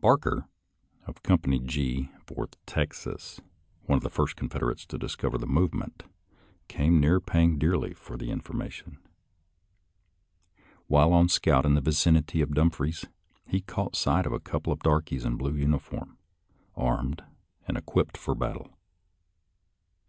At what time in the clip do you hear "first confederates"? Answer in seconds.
4.10-4.84